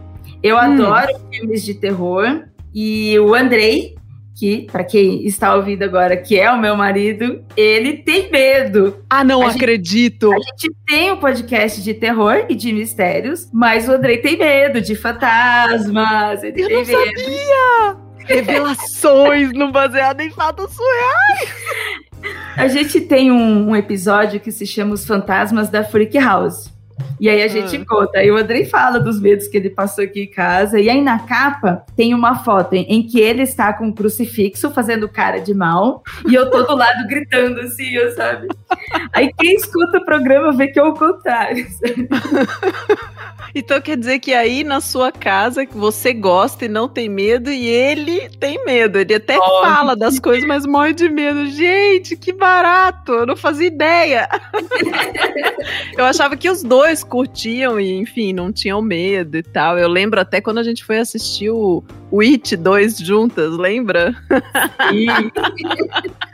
Eu 0.44 0.56
hum. 0.56 0.60
adoro 0.60 1.20
filmes 1.32 1.64
de 1.64 1.74
terror, 1.74 2.46
e 2.74 3.20
o 3.20 3.36
Andrei, 3.36 3.96
que, 4.36 4.66
para 4.72 4.84
quem 4.84 5.26
está 5.26 5.54
ouvindo 5.56 5.84
agora, 5.84 6.16
que 6.16 6.40
é 6.40 6.52
o 6.52 6.60
meu 6.60 6.76
marido, 6.76 7.44
ele 7.56 7.98
tem 7.98 8.32
medo. 8.32 9.04
Ah, 9.10 9.24
não 9.24 9.44
a 9.44 9.52
acredito! 9.52 10.32
Gente, 10.32 10.42
a 10.42 10.56
gente 10.56 10.76
tem 10.88 11.12
um 11.12 11.18
podcast 11.18 11.84
de 11.84 11.94
terror 11.94 12.46
e 12.50 12.56
de 12.56 12.72
mistérios, 12.72 13.50
mas 13.54 13.88
o 13.88 13.92
Andrei 13.92 14.18
tem 14.18 14.38
medo 14.38 14.82
de 14.82 14.96
fantasmas. 14.96 16.44
Ele 16.44 16.62
Eu 16.64 16.70
não 16.70 16.86
medo. 16.86 16.92
sabia! 16.92 17.98
Revelações 18.26 19.52
no 19.52 19.72
baseado 19.72 20.22
em 20.22 20.32
fatos 20.32 20.72
surreais! 20.74 22.02
A 22.56 22.68
gente 22.68 23.02
tem 23.02 23.32
um, 23.32 23.70
um 23.70 23.76
episódio 23.76 24.40
que 24.40 24.52
se 24.52 24.66
chama 24.66 24.94
Os 24.94 25.06
Fantasmas 25.06 25.70
da 25.70 25.84
Freak 25.84 26.18
House. 26.18 26.72
E 27.20 27.30
aí 27.30 27.42
a 27.42 27.48
gente 27.48 27.76
ah. 27.76 27.86
conta. 27.88 28.20
Aí 28.20 28.32
o 28.32 28.38
Andrei 28.38 28.66
fala 28.66 29.00
dos 29.00 29.20
medos 29.20 29.48
que 29.48 29.58
ele 29.58 29.70
passou 29.70 30.04
aqui 30.04 30.24
em 30.24 30.30
casa. 30.30 30.80
E 30.80 30.90
aí 30.90 31.02
na 31.02 31.20
capa 31.20 31.86
tem 31.96 32.14
uma 32.14 32.44
foto 32.44 32.74
em, 32.74 32.84
em 32.84 33.04
que 33.04 33.20
ele 33.20 33.44
está 33.44 33.74
com 33.74 33.88
um 33.88 33.94
crucifixo 33.94 34.72
fazendo 34.72 35.08
cara 35.10 35.40
de 35.40 35.54
mal. 35.54 36.04
E 36.28 36.36
eu 36.36 36.50
tô 36.50 36.64
do 36.64 36.76
lado 36.76 37.08
gritando 37.08 37.60
assim, 37.62 37.94
sabe? 38.16 38.48
Aí 39.14 39.32
quem 39.38 39.56
escuta 39.56 39.98
o 39.98 40.06
programa 40.06 40.52
vê 40.52 40.68
que 40.68 40.80
é 40.80 40.84
o 40.84 40.94
contrário. 40.94 41.66
Sabe? 41.70 42.08
Então 43.54 43.82
quer 43.82 43.98
dizer 43.98 44.20
que 44.20 44.34
aí 44.34 44.64
na 44.64 44.80
sua 44.80 45.12
casa 45.12 45.66
que 45.66 45.76
você 45.76 46.14
gosta 46.14 46.66
e 46.66 46.70
não 46.70 46.88
tem 46.88 47.10
medo 47.10 47.52
e 47.52 47.68
ele 47.68 48.30
tem 48.40 48.64
medo. 48.66 48.98
Ele 48.98 49.16
até 49.16 49.38
oh, 49.38 49.62
fala 49.62 49.96
das 49.96 50.20
coisas, 50.20 50.48
mas 50.48 50.66
morre 50.66 50.94
de 50.94 51.10
medo. 51.10 51.48
Gente, 51.48 52.16
que 52.16 52.32
barato! 52.32 53.12
Eu 53.12 53.26
não 53.26 53.36
fazia 53.36 53.68
ideia. 53.68 54.30
eu 55.98 56.06
achava 56.06 56.38
que 56.38 56.50
os 56.50 56.64
dois 56.64 56.91
curtiam 57.04 57.80
e, 57.80 57.98
enfim, 57.98 58.34
não 58.34 58.52
tinham 58.52 58.82
medo 58.82 59.38
e 59.38 59.44
tal. 59.44 59.78
Eu 59.78 59.88
lembro 59.88 60.20
até 60.20 60.42
quando 60.42 60.58
a 60.58 60.64
gente 60.64 60.84
foi 60.84 61.00
assistir 61.00 61.50
o, 61.50 61.84
o 62.10 62.22
It 62.22 62.56
2 62.56 62.98
juntas, 62.98 63.56
lembra? 63.58 64.16
Sim. 64.90 65.08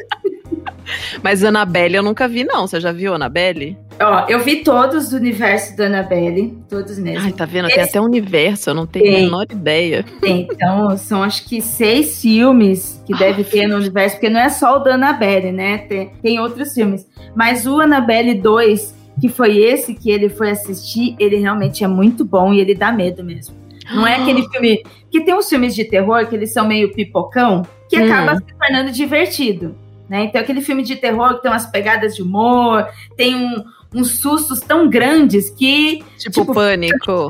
Mas 1.22 1.44
Annabelle 1.44 1.96
eu 1.96 2.04
nunca 2.04 2.28
vi, 2.28 2.44
não. 2.44 2.68
Você 2.68 2.80
já 2.80 2.92
viu 2.92 3.14
Annabelle? 3.14 3.78
Ó, 4.00 4.26
eu 4.30 4.40
vi 4.40 4.64
todos 4.64 5.10
do 5.10 5.18
universo 5.18 5.76
da 5.76 5.86
Annabelle, 5.86 6.58
todos 6.70 7.00
mesmo. 7.00 7.26
Ai, 7.26 7.32
tá 7.32 7.46
vendo? 7.46 7.66
Eles... 7.66 7.76
Tem 7.76 7.84
até 7.84 8.00
universo, 8.00 8.70
eu 8.70 8.74
não 8.74 8.86
tenho 8.86 9.06
tem. 9.06 9.16
a 9.16 9.20
menor 9.20 9.46
ideia. 9.50 10.06
Tem, 10.22 10.48
então 10.52 10.96
são 10.98 11.24
acho 11.24 11.46
que 11.46 11.62
seis 11.62 12.22
filmes 12.22 13.02
que 13.06 13.18
deve 13.18 13.44
ter 13.44 13.68
no 13.68 13.76
universo, 13.76 14.16
porque 14.16 14.30
não 14.30 14.40
é 14.40 14.50
só 14.50 14.78
o 14.78 14.80
da 14.80 14.94
Annabelle, 14.94 15.52
né? 15.52 15.80
Tem, 15.80 16.12
tem 16.22 16.40
outros 16.40 16.74
filmes. 16.74 17.08
Mas 17.36 17.66
o 17.66 17.80
Annabelle 17.80 18.36
2, 18.36 18.94
que 19.20 19.30
foi 19.30 19.58
esse 19.58 19.94
que 19.94 20.12
ele 20.12 20.30
foi 20.30 20.52
assistir, 20.52 21.16
ele 21.20 21.38
realmente 21.38 21.84
é 21.84 21.88
muito 21.88 22.24
bom 22.24 22.54
e 22.54 22.60
ele 22.60 22.76
dá 22.76 22.92
medo 22.92 23.24
mesmo. 23.24 23.56
Não 23.92 24.06
é 24.06 24.16
aquele 24.16 24.48
filme. 24.50 24.84
Que 25.10 25.22
tem 25.22 25.34
uns 25.34 25.50
filmes 25.50 25.74
de 25.74 25.86
terror 25.86 26.28
que 26.28 26.36
eles 26.36 26.52
são 26.52 26.68
meio 26.68 26.94
pipocão, 26.94 27.66
que 27.90 27.98
hum. 27.98 28.06
acaba 28.06 28.36
se 28.36 28.46
tornando 28.60 28.92
divertido. 28.92 29.76
Né? 30.10 30.26
Então, 30.26 30.40
aquele 30.40 30.62
filme 30.62 30.84
de 30.84 30.96
terror 30.96 31.36
que 31.36 31.42
tem 31.42 31.52
umas 31.52 31.66
pegadas 31.66 32.16
de 32.16 32.22
humor, 32.22 32.88
tem 33.16 33.36
um, 33.36 33.64
uns 33.94 34.20
sustos 34.20 34.60
tão 34.60 34.90
grandes 34.90 35.50
que. 35.50 36.04
Tipo, 36.18 36.42
tipo 36.42 36.54
pânico. 36.54 37.30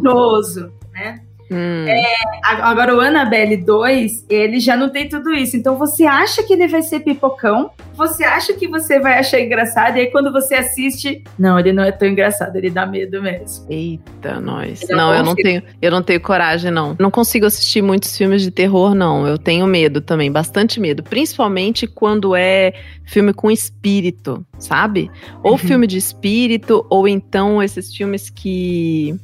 Né? 0.94 1.22
Hum. 1.51 1.85
É, 1.87 2.03
agora, 2.43 2.95
o 2.95 2.99
Annabelle 2.99 3.57
2, 3.57 4.25
ele 4.29 4.59
já 4.59 4.75
não 4.75 4.89
tem 4.89 5.07
tudo 5.07 5.31
isso. 5.33 5.55
Então, 5.55 5.77
você 5.77 6.05
acha 6.05 6.43
que 6.43 6.53
ele 6.53 6.67
vai 6.67 6.81
ser 6.81 6.99
pipocão, 7.01 7.71
você 7.97 8.23
acha 8.23 8.53
que 8.53 8.67
você 8.67 8.99
vai 8.99 9.17
achar 9.17 9.39
engraçado, 9.39 9.97
e 9.97 10.01
aí 10.01 10.11
quando 10.11 10.31
você 10.31 10.55
assiste, 10.55 11.23
não, 11.37 11.57
ele 11.57 11.73
não 11.73 11.83
é 11.83 11.91
tão 11.91 12.07
engraçado, 12.07 12.55
ele 12.55 12.69
dá 12.69 12.85
medo 12.85 13.21
mesmo. 13.21 13.65
Eita, 13.69 14.39
nós. 14.39 14.83
Ele 14.83 14.93
não, 14.93 15.13
eu 15.13 15.23
não 15.23 15.35
tenho, 15.35 15.63
eu 15.81 15.91
não 15.91 16.03
tenho 16.03 16.21
coragem, 16.21 16.69
não. 16.69 16.95
Não 16.99 17.09
consigo 17.09 17.45
assistir 17.45 17.81
muitos 17.81 18.15
filmes 18.15 18.43
de 18.43 18.51
terror, 18.51 18.93
não. 18.93 19.27
Eu 19.27 19.37
tenho 19.37 19.65
medo 19.65 19.99
também, 19.99 20.31
bastante 20.31 20.79
medo. 20.79 21.01
Principalmente 21.01 21.87
quando 21.87 22.35
é 22.35 22.73
filme 23.03 23.33
com 23.33 23.49
espírito, 23.49 24.45
sabe? 24.59 25.09
Ou 25.41 25.53
uhum. 25.53 25.57
filme 25.57 25.87
de 25.87 25.97
espírito, 25.97 26.85
ou 26.89 27.07
então 27.07 27.63
esses 27.63 27.95
filmes 27.95 28.29
que 28.29 29.15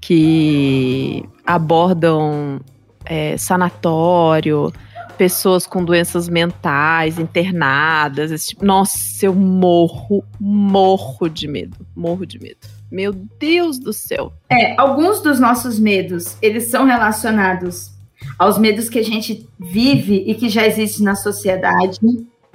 que 0.00 1.24
abordam 1.46 2.60
é, 3.04 3.36
sanatório, 3.36 4.72
pessoas 5.16 5.66
com 5.66 5.84
doenças 5.84 6.28
mentais, 6.28 7.18
internadas. 7.18 8.30
Esse 8.30 8.48
tipo. 8.48 8.64
Nossa, 8.64 9.26
eu 9.26 9.34
morro, 9.34 10.24
morro 10.40 11.28
de 11.28 11.48
medo. 11.48 11.76
Morro 11.94 12.24
de 12.24 12.38
medo. 12.38 12.58
Meu 12.90 13.12
Deus 13.12 13.78
do 13.78 13.92
céu. 13.92 14.32
É, 14.48 14.80
alguns 14.80 15.20
dos 15.20 15.38
nossos 15.38 15.78
medos, 15.78 16.38
eles 16.40 16.70
são 16.70 16.86
relacionados 16.86 17.90
aos 18.38 18.58
medos 18.58 18.88
que 18.88 18.98
a 18.98 19.04
gente 19.04 19.46
vive 19.58 20.24
e 20.26 20.34
que 20.34 20.48
já 20.48 20.66
existem 20.66 21.04
na 21.04 21.14
sociedade. 21.14 21.98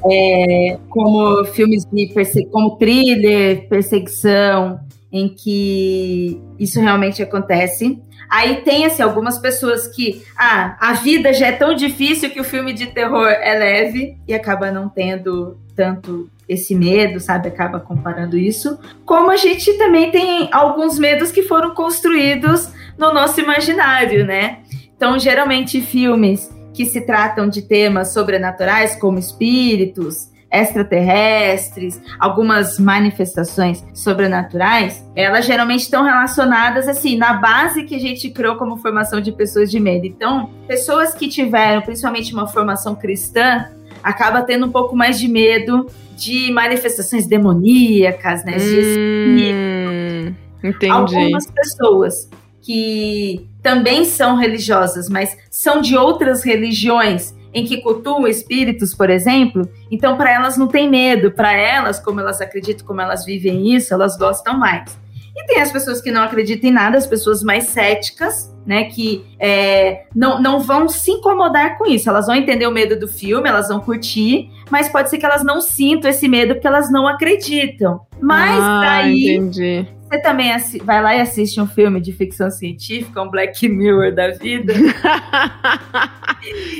É, 0.05 0.77
como 0.89 1.45
filmes 1.45 1.85
de 1.85 2.11
como 2.51 2.75
thriller, 2.77 3.69
perseguição, 3.69 4.79
em 5.13 5.29
que 5.29 6.41
isso 6.59 6.81
realmente 6.81 7.21
acontece. 7.21 8.01
Aí 8.27 8.61
tem 8.61 8.83
assim, 8.85 9.03
algumas 9.03 9.37
pessoas 9.37 9.87
que 9.87 10.23
ah, 10.35 10.75
a 10.79 10.93
vida 10.93 11.31
já 11.31 11.47
é 11.47 11.51
tão 11.51 11.75
difícil 11.75 12.31
que 12.31 12.41
o 12.41 12.43
filme 12.43 12.73
de 12.73 12.87
terror 12.87 13.27
é 13.27 13.53
leve 13.53 14.17
e 14.27 14.33
acaba 14.33 14.71
não 14.71 14.89
tendo 14.89 15.59
tanto 15.75 16.27
esse 16.49 16.73
medo, 16.73 17.19
sabe? 17.19 17.47
Acaba 17.47 17.79
comparando 17.79 18.35
isso. 18.35 18.79
Como 19.05 19.29
a 19.29 19.37
gente 19.37 19.71
também 19.77 20.09
tem 20.09 20.49
alguns 20.51 20.97
medos 20.97 21.31
que 21.31 21.43
foram 21.43 21.75
construídos 21.75 22.69
no 22.97 23.13
nosso 23.13 23.39
imaginário, 23.39 24.25
né? 24.25 24.61
Então, 24.95 25.19
geralmente 25.19 25.79
filmes 25.79 26.51
que 26.73 26.85
se 26.85 27.01
tratam 27.01 27.47
de 27.47 27.61
temas 27.61 28.13
sobrenaturais, 28.13 28.95
como 28.95 29.19
espíritos, 29.19 30.32
extraterrestres, 30.53 31.99
algumas 32.19 32.77
manifestações 32.77 33.83
sobrenaturais, 33.91 35.03
elas 35.15 35.45
geralmente 35.45 35.81
estão 35.81 36.03
relacionadas 36.03 36.87
assim 36.87 37.17
na 37.17 37.33
base 37.33 37.83
que 37.83 37.95
a 37.95 37.99
gente 37.99 38.29
criou 38.29 38.55
como 38.55 38.77
formação 38.77 39.19
de 39.19 39.31
pessoas 39.31 39.71
de 39.71 39.79
medo. 39.79 40.05
Então, 40.05 40.51
pessoas 40.67 41.15
que 41.15 41.27
tiveram 41.27 41.81
principalmente 41.81 42.31
uma 42.33 42.47
formação 42.47 42.95
cristã 42.95 43.65
acaba 44.03 44.43
tendo 44.43 44.67
um 44.67 44.71
pouco 44.71 44.95
mais 44.95 45.19
de 45.19 45.27
medo 45.27 45.87
de 46.15 46.51
manifestações 46.51 47.25
demoníacas, 47.25 48.45
né? 48.45 48.57
De 48.57 49.53
hum, 49.53 50.35
entendi. 50.63 50.91
Algumas 50.91 51.49
pessoas 51.49 52.29
que 52.61 53.49
também 53.61 54.05
são 54.05 54.35
religiosas, 54.37 55.09
mas 55.09 55.35
são 55.49 55.81
de 55.81 55.97
outras 55.97 56.43
religiões 56.43 57.33
em 57.53 57.63
que 57.65 57.81
cultuam 57.81 58.27
espíritos, 58.27 58.93
por 58.95 59.09
exemplo, 59.09 59.69
então 59.91 60.17
para 60.17 60.31
elas 60.31 60.57
não 60.57 60.67
tem 60.67 60.89
medo, 60.89 61.31
para 61.31 61.53
elas, 61.53 61.99
como 61.99 62.19
elas 62.19 62.41
acreditam, 62.41 62.85
como 62.85 63.01
elas 63.01 63.25
vivem 63.25 63.73
isso, 63.75 63.93
elas 63.93 64.17
gostam 64.17 64.57
mais. 64.57 65.03
E 65.35 65.45
tem 65.47 65.59
as 65.61 65.71
pessoas 65.71 65.99
que 65.99 66.11
não 66.11 66.21
acreditam 66.21 66.69
em 66.69 66.73
nada, 66.73 66.97
as 66.97 67.07
pessoas 67.07 67.41
mais 67.41 67.65
céticas, 67.65 68.53
né, 68.65 68.85
que 68.85 69.25
é, 69.39 70.05
não, 70.15 70.39
não 70.39 70.59
vão 70.59 70.87
se 70.87 71.11
incomodar 71.11 71.77
com 71.77 71.87
isso. 71.87 72.07
Elas 72.07 72.27
vão 72.27 72.35
entender 72.35 72.67
o 72.67 72.71
medo 72.71 72.99
do 72.99 73.07
filme, 73.07 73.49
elas 73.49 73.67
vão 73.67 73.79
curtir, 73.79 74.49
mas 74.69 74.89
pode 74.89 75.09
ser 75.09 75.17
que 75.17 75.25
elas 75.25 75.43
não 75.43 75.59
sintam 75.59 76.09
esse 76.09 76.27
medo 76.27 76.53
porque 76.53 76.67
elas 76.67 76.91
não 76.91 77.07
acreditam. 77.07 78.01
Mas 78.21 78.59
ah, 78.61 78.81
daí 78.81 79.35
entendi. 79.35 79.87
Você 80.13 80.19
também 80.19 80.51
vai 80.83 81.01
lá 81.01 81.15
e 81.15 81.21
assiste 81.21 81.59
um 81.59 81.65
filme 81.65 81.99
de 81.99 82.13
ficção 82.13 82.51
científica, 82.51 83.19
um 83.19 83.31
Black 83.31 83.67
Mirror 83.67 84.13
da 84.13 84.29
vida. 84.29 84.71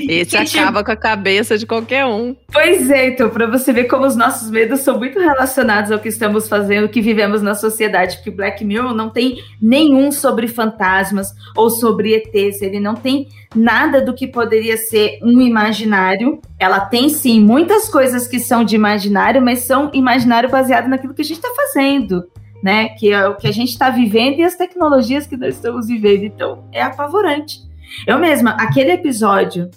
Esse 0.07 0.37
acaba 0.37 0.79
tipo... 0.79 0.85
com 0.85 0.91
a 0.91 0.95
cabeça 0.95 1.57
de 1.57 1.65
qualquer 1.65 2.05
um. 2.05 2.35
Pois 2.51 2.91
é, 2.91 3.07
então, 3.07 3.31
para 3.31 3.47
você 3.47 3.73
ver 3.73 3.85
como 3.85 4.05
os 4.05 4.15
nossos 4.15 4.51
medos 4.51 4.81
são 4.81 4.99
muito 4.99 5.17
relacionados 5.17 5.89
ao 5.89 5.97
que 5.97 6.09
estamos 6.09 6.47
fazendo, 6.47 6.89
que 6.89 7.01
vivemos 7.01 7.41
na 7.41 7.55
sociedade, 7.55 8.17
porque 8.17 8.29
Black 8.29 8.63
Mirror 8.63 8.93
não 8.93 9.09
tem 9.09 9.39
nenhum 9.59 10.11
sobre 10.11 10.47
fantasmas 10.47 11.29
ou 11.55 11.71
sobre 11.71 12.13
ETs, 12.13 12.61
ele 12.61 12.79
não 12.79 12.93
tem 12.93 13.29
nada 13.55 13.99
do 13.99 14.13
que 14.13 14.27
poderia 14.27 14.77
ser 14.77 15.17
um 15.23 15.41
imaginário. 15.41 16.39
Ela 16.59 16.81
tem 16.81 17.09
sim 17.09 17.41
muitas 17.41 17.89
coisas 17.89 18.27
que 18.27 18.39
são 18.39 18.63
de 18.63 18.75
imaginário, 18.75 19.41
mas 19.41 19.65
são 19.65 19.89
imaginário 19.91 20.51
baseado 20.51 20.87
naquilo 20.87 21.15
que 21.15 21.23
a 21.23 21.25
gente 21.25 21.37
está 21.37 21.49
fazendo 21.55 22.31
né? 22.63 22.89
Que 22.89 23.11
é 23.11 23.27
o 23.27 23.35
que 23.35 23.45
a 23.47 23.51
gente 23.51 23.69
está 23.69 23.89
vivendo 23.89 24.39
e 24.39 24.43
as 24.43 24.55
tecnologias 24.55 25.27
que 25.27 25.35
nós 25.35 25.55
estamos 25.55 25.87
vivendo. 25.87 26.23
Então, 26.23 26.63
é 26.71 26.81
apavorante. 26.81 27.59
Eu 28.07 28.17
mesma, 28.17 28.51
aquele 28.51 28.91
episódio, 28.93 29.69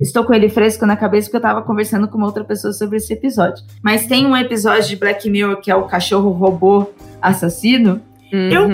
estou 0.00 0.24
com 0.24 0.34
ele 0.34 0.48
fresco 0.48 0.84
na 0.84 0.96
cabeça 0.96 1.28
porque 1.28 1.36
eu 1.36 1.48
estava 1.48 1.62
conversando 1.62 2.08
com 2.08 2.18
uma 2.18 2.26
outra 2.26 2.42
pessoa 2.44 2.72
sobre 2.72 2.96
esse 2.96 3.12
episódio. 3.12 3.64
Mas 3.80 4.06
tem 4.06 4.26
um 4.26 4.36
episódio 4.36 4.88
de 4.88 4.96
Black 4.96 5.30
Mirror 5.30 5.56
que 5.60 5.70
é 5.70 5.76
o 5.76 5.84
cachorro 5.84 6.30
robô 6.30 6.90
assassino. 7.22 8.00
Eu 8.32 8.68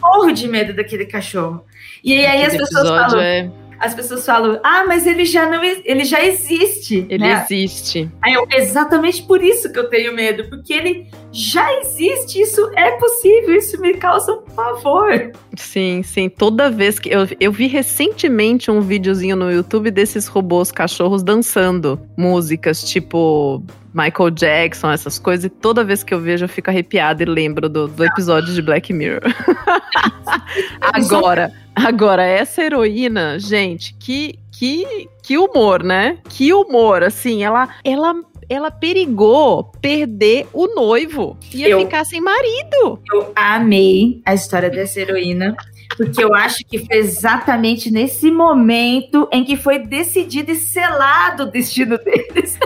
morro 0.00 0.32
de 0.32 0.48
medo 0.48 0.74
daquele 0.74 1.04
cachorro. 1.06 1.62
E 2.02 2.14
aí 2.14 2.42
as 2.42 2.48
Aquele 2.54 2.58
pessoas 2.58 2.88
falam, 2.88 3.20
é- 3.20 3.50
as 3.84 3.94
pessoas 3.94 4.24
falam, 4.24 4.58
ah, 4.62 4.84
mas 4.88 5.06
ele 5.06 5.26
já 5.26 5.46
não, 5.46 5.62
ele 5.62 6.04
já 6.04 6.24
existe. 6.24 7.06
Ele 7.10 7.24
né? 7.24 7.44
existe. 7.44 8.10
Aí 8.22 8.32
eu, 8.32 8.46
exatamente 8.50 9.22
por 9.22 9.42
isso 9.42 9.70
que 9.70 9.78
eu 9.78 9.90
tenho 9.90 10.14
medo, 10.14 10.48
porque 10.48 10.72
ele 10.72 11.06
já 11.30 11.70
existe, 11.80 12.40
isso 12.40 12.70
é 12.74 12.92
possível, 12.92 13.54
isso 13.54 13.78
me 13.80 13.92
causa 13.94 14.32
um 14.32 14.42
pavor. 14.42 15.32
Sim, 15.54 16.02
sim. 16.02 16.30
Toda 16.30 16.70
vez 16.70 16.98
que. 16.98 17.10
Eu, 17.10 17.28
eu 17.38 17.52
vi 17.52 17.66
recentemente 17.66 18.70
um 18.70 18.80
videozinho 18.80 19.36
no 19.36 19.52
YouTube 19.52 19.90
desses 19.90 20.26
robôs 20.26 20.72
cachorros 20.72 21.22
dançando 21.22 22.00
músicas 22.16 22.82
tipo 22.82 23.62
Michael 23.94 24.30
Jackson, 24.30 24.90
essas 24.90 25.18
coisas, 25.20 25.44
e 25.44 25.48
toda 25.48 25.84
vez 25.84 26.02
que 26.02 26.12
eu 26.12 26.20
vejo 26.20 26.44
eu 26.44 26.48
fico 26.48 26.68
arrepiada 26.68 27.22
e 27.22 27.26
lembro 27.26 27.68
do, 27.68 27.86
do 27.86 28.04
episódio 28.04 28.52
de 28.52 28.60
Black 28.60 28.92
Mirror. 28.92 29.22
agora, 30.82 31.52
agora, 31.74 32.24
essa 32.24 32.62
heroína, 32.62 33.38
gente, 33.38 33.94
que, 33.94 34.38
que, 34.50 35.08
que 35.22 35.38
humor, 35.38 35.84
né? 35.84 36.18
Que 36.28 36.52
humor, 36.52 37.04
assim, 37.04 37.44
ela. 37.44 37.68
ela 37.84 38.14
ela 38.46 38.70
perigou 38.70 39.72
perder 39.80 40.46
o 40.52 40.66
noivo. 40.74 41.38
Ia 41.50 41.66
Eu- 41.70 41.80
ficar 41.80 42.04
sem 42.04 42.20
marido. 42.20 43.00
Eu 43.10 43.32
amei 43.34 44.20
a 44.22 44.34
história 44.34 44.68
dessa 44.68 45.00
heroína, 45.00 45.56
porque 45.96 46.22
eu 46.22 46.34
acho 46.34 46.58
que 46.66 46.84
foi 46.84 46.96
exatamente 46.96 47.90
nesse 47.90 48.30
momento 48.30 49.28
em 49.32 49.44
que 49.44 49.56
foi 49.56 49.78
decidido 49.78 50.50
e 50.52 50.56
selado 50.56 51.44
o 51.44 51.50
destino 51.50 51.98
deles. 51.98 52.58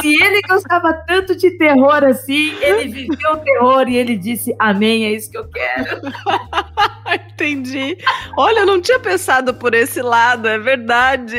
Se 0.00 0.08
ele 0.22 0.40
gostava 0.48 0.94
tanto 1.06 1.36
de 1.36 1.50
terror 1.58 2.04
assim, 2.04 2.54
ele 2.62 2.88
viveu 2.88 3.32
o 3.32 3.36
terror 3.38 3.88
e 3.88 3.96
ele 3.96 4.16
disse: 4.16 4.54
Amém, 4.58 5.04
é 5.04 5.12
isso 5.12 5.30
que 5.30 5.36
eu 5.36 5.46
quero. 5.48 6.00
Entendi. 7.30 7.98
Olha, 8.36 8.60
eu 8.60 8.66
não 8.66 8.80
tinha 8.80 8.98
pensado 8.98 9.52
por 9.52 9.74
esse 9.74 10.00
lado, 10.00 10.48
é 10.48 10.58
verdade. 10.58 11.36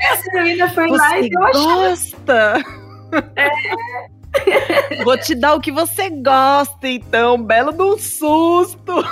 Essa 0.00 0.36
heroína 0.36 0.68
foi 0.70 0.88
lá 0.88 1.08
Você 1.10 1.20
e 1.20 1.30
deu 1.30 1.44
a 1.44 1.52
chance. 1.52 2.16
Vou 5.04 5.18
te 5.18 5.34
dar 5.34 5.54
o 5.54 5.60
que 5.60 5.70
você 5.72 6.10
gosta, 6.10 6.88
então. 6.88 7.42
Belo 7.42 7.72
de 7.72 7.82
um 7.82 7.98
susto. 7.98 9.04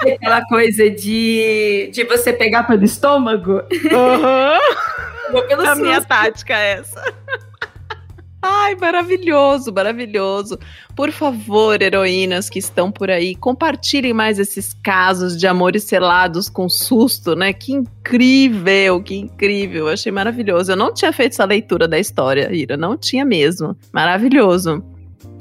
Aquela 0.00 0.44
coisa 0.46 0.90
de, 0.90 1.90
de 1.92 2.04
você 2.04 2.32
pegar 2.32 2.64
pelo 2.64 2.84
estômago. 2.84 3.62
Aham. 3.92 4.58
Pegou 5.26 5.42
pelo 5.44 5.66
A 5.68 5.74
minha 5.74 5.96
susto. 5.96 6.08
tática 6.08 6.54
é 6.56 6.72
essa. 6.78 7.14
Ai, 8.44 8.74
maravilhoso, 8.74 9.72
maravilhoso. 9.72 10.58
Por 10.96 11.12
favor, 11.12 11.80
heroínas 11.80 12.50
que 12.50 12.58
estão 12.58 12.90
por 12.90 13.08
aí, 13.08 13.36
compartilhem 13.36 14.12
mais 14.12 14.40
esses 14.40 14.74
casos 14.82 15.38
de 15.38 15.46
amores 15.46 15.84
selados 15.84 16.48
com 16.48 16.68
susto, 16.68 17.36
né? 17.36 17.52
Que 17.52 17.72
incrível, 17.72 19.00
que 19.00 19.14
incrível. 19.14 19.86
Eu 19.86 19.92
achei 19.92 20.10
maravilhoso. 20.10 20.72
Eu 20.72 20.76
não 20.76 20.92
tinha 20.92 21.12
feito 21.12 21.34
essa 21.34 21.44
leitura 21.44 21.86
da 21.86 22.00
história, 22.00 22.52
Ira, 22.52 22.76
não 22.76 22.96
tinha 22.96 23.24
mesmo. 23.24 23.76
Maravilhoso. 23.92 24.82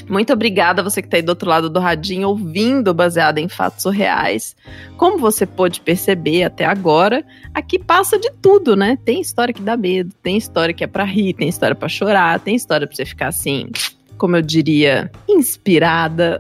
Muito 0.10 0.34
obrigada 0.34 0.84
você 0.84 1.01
que 1.01 1.08
está 1.08 1.17
aí 1.17 1.22
do 1.22 1.29
outro 1.29 1.50
lado 1.50 1.70
do 1.70 1.79
radinho 1.79 2.29
ouvindo 2.29 2.93
baseado 2.93 3.38
em 3.38 3.48
fatos 3.48 3.86
reais. 3.93 4.55
Como 4.98 5.17
você 5.17 5.46
pôde 5.46 5.81
perceber 5.81 6.43
até 6.43 6.65
agora, 6.65 7.24
aqui 7.53 7.79
passa 7.79 8.17
de 8.20 8.31
tudo, 8.41 8.75
né? 8.75 8.98
Tem 9.03 9.22
história 9.22 9.53
que 9.53 9.62
dá 9.62 9.77
medo, 9.77 10.13
tem 10.22 10.38
história 10.38 10.74
que 10.74 10.84
é 10.84 10.88
pra 10.88 11.03
rir, 11.03 11.34
tem 11.34 11.50
história 11.50 11.75
pra 11.75 11.89
chorar, 11.89 12.39
tem 12.39 12.55
história 12.55 12.88
pra 12.88 12.96
você 12.96 13.05
ficar 13.05 13.27
assim, 13.27 13.70
como 14.17 14.36
eu 14.36 14.41
diria, 14.41 15.12
inspirada. 15.27 16.39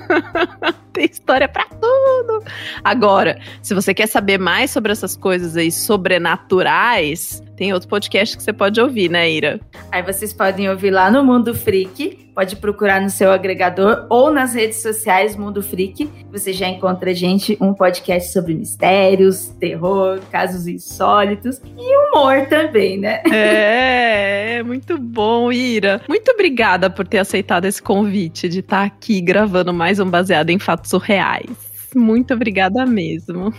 tem 0.92 1.04
história 1.04 1.46
pra 1.46 1.64
tudo. 1.64 2.42
Agora, 2.82 3.38
se 3.60 3.74
você 3.74 3.92
quer 3.92 4.06
saber 4.06 4.38
mais 4.38 4.70
sobre 4.70 4.92
essas 4.92 5.16
coisas 5.16 5.56
aí 5.56 5.70
sobrenaturais, 5.70 7.42
tem 7.56 7.72
outro 7.72 7.88
podcast 7.88 8.36
que 8.36 8.42
você 8.42 8.52
pode 8.52 8.80
ouvir, 8.80 9.08
né, 9.10 9.30
Ira? 9.30 9.58
Aí 9.90 10.02
vocês 10.02 10.32
podem 10.32 10.68
ouvir 10.68 10.90
lá 10.90 11.10
no 11.10 11.24
Mundo 11.24 11.54
Freak, 11.54 12.30
pode 12.34 12.56
procurar 12.56 13.00
no 13.00 13.08
seu 13.08 13.32
agregador 13.32 14.06
ou 14.10 14.30
nas 14.30 14.54
redes 14.54 14.82
sociais 14.82 15.34
Mundo 15.36 15.62
Freak. 15.62 16.08
Você 16.30 16.52
já 16.52 16.68
encontra 16.68 17.10
a 17.10 17.14
gente 17.14 17.56
um 17.60 17.72
podcast 17.72 18.30
sobre 18.30 18.54
mistérios, 18.54 19.48
terror, 19.58 20.20
casos 20.30 20.66
insólitos 20.66 21.60
e 21.78 21.96
humor 21.96 22.46
também, 22.46 22.98
né? 22.98 23.22
É, 23.32 24.62
muito 24.62 24.98
bom, 24.98 25.50
Ira. 25.50 26.02
Muito 26.06 26.30
obrigada 26.30 26.90
por 26.90 27.06
ter 27.06 27.18
aceitado 27.18 27.64
esse 27.64 27.82
convite 27.82 28.48
de 28.48 28.60
estar 28.60 28.84
aqui 28.84 29.20
gravando 29.20 29.72
mais 29.72 29.98
um 29.98 30.08
baseado 30.08 30.50
em 30.50 30.58
fatos 30.58 30.90
surreais. 30.90 31.65
Muito 31.96 32.34
obrigada 32.34 32.84
mesmo. 32.84 33.54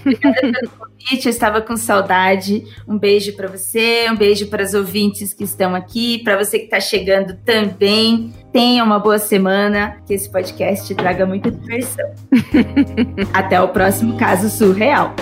Eu 1.12 1.30
estava 1.30 1.60
com 1.60 1.76
saudade. 1.76 2.64
Um 2.88 2.96
beijo 2.96 3.36
para 3.36 3.48
você, 3.48 4.08
um 4.12 4.16
beijo 4.16 4.46
para 4.46 4.64
os 4.64 4.76
ouvintes 4.76 5.34
que 5.34 5.44
estão 5.44 5.74
aqui, 5.74 6.20
para 6.20 6.38
você 6.38 6.60
que 6.60 6.66
está 6.66 6.80
chegando 6.80 7.36
também. 7.44 8.32
Tenha 8.54 8.84
uma 8.84 9.00
boa 9.00 9.18
semana, 9.18 9.98
que 10.06 10.14
esse 10.14 10.32
podcast 10.32 10.94
traga 10.94 11.26
muita 11.26 11.50
diversão. 11.50 12.06
Até 13.34 13.60
o 13.60 13.70
próximo 13.70 14.16
caso 14.20 14.50
surreal. 14.52 15.16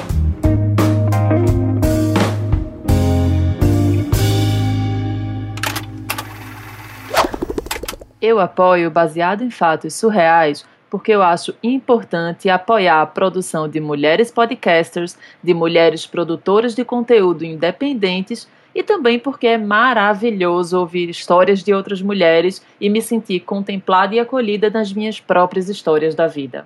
Eu 8.22 8.42
apoio 8.42 8.92
baseado 8.92 9.42
em 9.42 9.50
fatos 9.50 9.94
surreais 9.94 10.66
porque 10.96 11.12
eu 11.12 11.22
acho 11.22 11.54
importante 11.62 12.50
apoiar 12.50 13.02
a 13.02 13.06
produção 13.06 13.68
de 13.68 13.82
mulheres 13.82 14.32
podcasters, 14.32 15.18
de 15.44 15.54
mulheres 15.54 16.08
produtoras 16.08 16.74
de 16.74 16.86
conteúdo 16.86 17.44
independentes 17.44 18.48
e 18.74 18.82
também 18.82 19.20
porque 19.20 19.46
é 19.46 19.58
maravilhoso 19.58 20.80
ouvir 20.80 21.10
histórias 21.10 21.62
de 21.62 21.74
outras 21.74 22.02
mulheres 22.02 22.66
e 22.80 22.90
me 22.90 23.02
sentir 23.02 23.42
contemplada 23.42 24.16
e 24.16 24.22
acolhida 24.22 24.70
nas 24.70 24.94
minhas 24.94 25.20
próprias 25.20 25.68
histórias 25.68 26.16
da 26.16 26.28
vida. 26.28 26.66